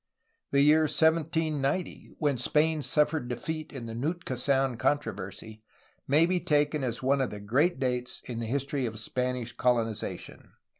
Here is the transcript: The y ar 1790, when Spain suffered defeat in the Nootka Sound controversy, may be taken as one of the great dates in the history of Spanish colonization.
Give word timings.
The 0.49 0.67
y 0.67 0.73
ar 0.77 0.81
1790, 0.85 2.15
when 2.17 2.35
Spain 2.35 2.81
suffered 2.81 3.27
defeat 3.27 3.71
in 3.71 3.85
the 3.85 3.93
Nootka 3.93 4.35
Sound 4.35 4.79
controversy, 4.79 5.61
may 6.07 6.25
be 6.25 6.39
taken 6.39 6.83
as 6.83 7.03
one 7.03 7.21
of 7.21 7.29
the 7.29 7.39
great 7.39 7.79
dates 7.79 8.23
in 8.25 8.39
the 8.39 8.47
history 8.47 8.87
of 8.87 8.99
Spanish 8.99 9.53
colonization. 9.53 10.53